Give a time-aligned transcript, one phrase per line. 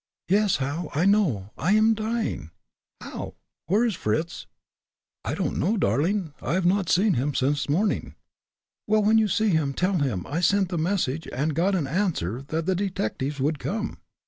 [0.29, 1.51] "Yes, Hal, I know.
[1.59, 2.49] I am dying,
[3.01, 3.35] Hal.
[3.67, 4.47] Where is Fritz?"
[5.23, 6.33] "I don't know, darling.
[6.41, 8.15] I have not seen him since morning."
[8.87, 12.41] "Well, when you see him, tell him I sent the message, and got an answer
[12.47, 13.99] that the detectives would come."